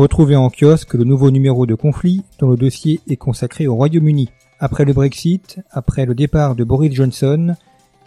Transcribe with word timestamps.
Retrouvez 0.00 0.34
en 0.34 0.48
kiosque 0.48 0.94
le 0.94 1.04
nouveau 1.04 1.30
numéro 1.30 1.66
de 1.66 1.74
Conflit 1.74 2.22
dont 2.38 2.48
le 2.48 2.56
dossier 2.56 3.00
est 3.10 3.18
consacré 3.18 3.66
au 3.66 3.74
Royaume-Uni. 3.74 4.30
Après 4.58 4.86
le 4.86 4.94
Brexit, 4.94 5.60
après 5.72 6.06
le 6.06 6.14
départ 6.14 6.54
de 6.54 6.64
Boris 6.64 6.94
Johnson, 6.94 7.54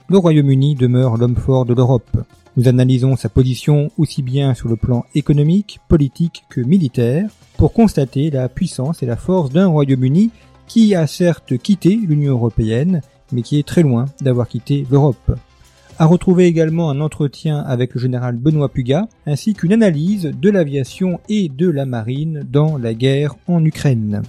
le 0.09 0.17
Royaume-Uni 0.17 0.73
demeure 0.73 1.17
l'homme 1.17 1.35
fort 1.35 1.65
de 1.65 1.75
l'Europe. 1.75 2.17
Nous 2.57 2.67
analysons 2.67 3.15
sa 3.15 3.29
position 3.29 3.91
aussi 3.99 4.23
bien 4.23 4.55
sur 4.55 4.69
le 4.69 4.75
plan 4.75 5.05
économique, 5.13 5.81
politique 5.87 6.45
que 6.49 6.61
militaire 6.61 7.29
pour 7.57 7.73
constater 7.73 8.32
la 8.32 8.50
puissance 8.50 9.04
et 9.04 9.05
la 9.05 9.16
force 9.16 9.52
d'un 9.52 9.68
Royaume-Uni 9.68 10.32
qui 10.66 10.96
a 10.96 11.05
certes 11.05 11.60
quitté 11.60 11.96
l'Union 11.96 12.32
européenne, 12.32 13.02
mais 13.32 13.44
qui 13.44 13.60
est 13.60 13.68
très 13.68 13.84
loin 13.84 14.05
d'avoir 14.20 14.48
quitté 14.48 14.88
l'Europe. 14.89 15.38
À 16.04 16.05
retrouver 16.05 16.47
également 16.47 16.89
un 16.89 16.99
entretien 16.99 17.59
avec 17.59 17.93
le 17.93 18.01
général 18.01 18.36
Benoît 18.36 18.67
Puga, 18.67 19.07
ainsi 19.25 19.54
qu'une 19.54 19.71
analyse 19.71 20.33
de 20.37 20.49
l'aviation 20.49 21.21
et 21.29 21.47
de 21.47 21.69
la 21.69 21.86
marine 21.86 22.43
dans 22.51 22.77
la 22.77 22.93
guerre 22.93 23.36
en 23.47 23.64
Ukraine. 23.64 24.21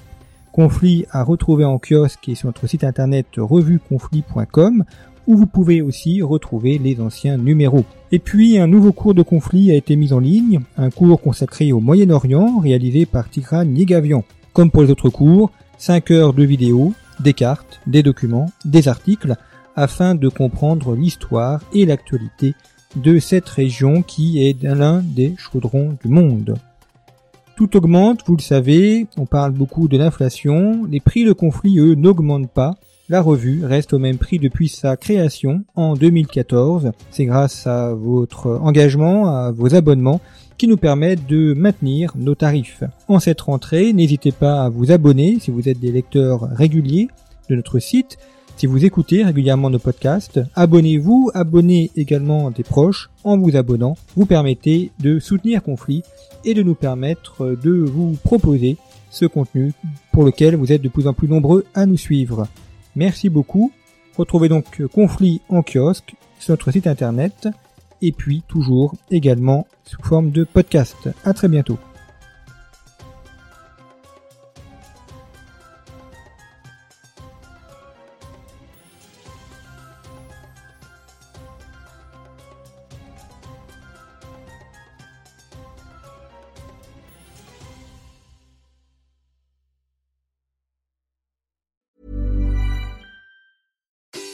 Conflit 0.52 1.04
à 1.10 1.24
retrouver 1.24 1.64
en 1.64 1.80
kiosque 1.80 2.28
et 2.28 2.36
sur 2.36 2.46
notre 2.46 2.68
site 2.68 2.84
internet 2.84 3.26
revueconflit.com 3.38 4.84
où 5.26 5.36
vous 5.36 5.46
pouvez 5.46 5.82
aussi 5.82 6.22
retrouver 6.22 6.78
les 6.78 7.00
anciens 7.00 7.38
numéros. 7.38 7.84
Et 8.12 8.20
puis 8.20 8.56
un 8.58 8.68
nouveau 8.68 8.92
cours 8.92 9.14
de 9.14 9.22
conflit 9.22 9.72
a 9.72 9.74
été 9.74 9.96
mis 9.96 10.12
en 10.12 10.20
ligne, 10.20 10.60
un 10.76 10.90
cours 10.90 11.20
consacré 11.20 11.72
au 11.72 11.80
Moyen-Orient 11.80 12.60
réalisé 12.60 13.04
par 13.04 13.28
Tigran 13.28 13.64
Nigavian. 13.64 14.22
Comme 14.52 14.70
pour 14.70 14.84
les 14.84 14.92
autres 14.92 15.10
cours, 15.10 15.50
5 15.78 16.12
heures 16.12 16.34
de 16.34 16.44
vidéos, 16.44 16.94
des 17.18 17.32
cartes, 17.32 17.80
des 17.88 18.04
documents, 18.04 18.46
des 18.64 18.86
articles, 18.86 19.36
afin 19.76 20.14
de 20.14 20.28
comprendre 20.28 20.94
l'histoire 20.94 21.60
et 21.72 21.86
l'actualité 21.86 22.54
de 22.96 23.18
cette 23.18 23.48
région 23.48 24.02
qui 24.02 24.46
est 24.46 24.62
l'un 24.62 25.02
des 25.02 25.34
chaudrons 25.36 25.96
du 26.02 26.08
monde. 26.08 26.56
Tout 27.56 27.76
augmente, 27.76 28.20
vous 28.26 28.36
le 28.36 28.42
savez, 28.42 29.06
on 29.16 29.26
parle 29.26 29.52
beaucoup 29.52 29.86
de 29.88 29.96
l'inflation, 29.96 30.84
les 30.90 31.00
prix 31.00 31.24
de 31.24 31.32
conflit, 31.32 31.78
eux, 31.78 31.94
n'augmentent 31.94 32.50
pas, 32.50 32.74
la 33.10 33.20
revue 33.20 33.66
reste 33.66 33.92
au 33.92 33.98
même 33.98 34.16
prix 34.16 34.38
depuis 34.38 34.68
sa 34.68 34.96
création 34.96 35.64
en 35.74 35.92
2014. 35.94 36.92
C'est 37.10 37.26
grâce 37.26 37.66
à 37.66 37.92
votre 37.92 38.58
engagement, 38.62 39.28
à 39.28 39.52
vos 39.52 39.74
abonnements, 39.74 40.22
qui 40.56 40.68
nous 40.68 40.78
permettent 40.78 41.26
de 41.26 41.52
maintenir 41.52 42.14
nos 42.16 42.34
tarifs. 42.34 42.82
En 43.06 43.20
cette 43.20 43.42
rentrée, 43.42 43.92
n'hésitez 43.92 44.32
pas 44.32 44.64
à 44.64 44.68
vous 44.70 44.90
abonner 44.90 45.38
si 45.38 45.50
vous 45.50 45.68
êtes 45.68 45.80
des 45.80 45.92
lecteurs 45.92 46.48
réguliers 46.50 47.08
de 47.50 47.56
notre 47.56 47.78
site. 47.78 48.16
Si 48.56 48.66
vous 48.66 48.84
écoutez 48.84 49.24
régulièrement 49.24 49.68
nos 49.68 49.80
podcasts, 49.80 50.40
abonnez-vous, 50.54 51.30
abonnez 51.34 51.90
également 51.96 52.50
des 52.50 52.62
proches. 52.62 53.10
En 53.24 53.36
vous 53.36 53.56
abonnant, 53.56 53.96
vous 54.16 54.26
permettez 54.26 54.92
de 55.00 55.18
soutenir 55.18 55.62
Conflit 55.62 56.02
et 56.44 56.54
de 56.54 56.62
nous 56.62 56.76
permettre 56.76 57.56
de 57.60 57.72
vous 57.72 58.16
proposer 58.22 58.76
ce 59.10 59.26
contenu 59.26 59.72
pour 60.12 60.24
lequel 60.24 60.56
vous 60.56 60.72
êtes 60.72 60.82
de 60.82 60.88
plus 60.88 61.06
en 61.06 61.14
plus 61.14 61.28
nombreux 61.28 61.64
à 61.74 61.86
nous 61.86 61.96
suivre. 61.96 62.46
Merci 62.94 63.28
beaucoup. 63.28 63.72
Retrouvez 64.16 64.48
donc 64.48 64.86
Conflit 64.86 65.40
en 65.48 65.62
kiosque 65.62 66.14
sur 66.38 66.52
notre 66.52 66.70
site 66.70 66.86
internet 66.86 67.48
et 68.02 68.12
puis 68.12 68.42
toujours 68.46 68.94
également 69.10 69.66
sous 69.84 70.02
forme 70.02 70.30
de 70.30 70.44
podcast. 70.44 71.08
À 71.24 71.32
très 71.32 71.48
bientôt. 71.48 71.78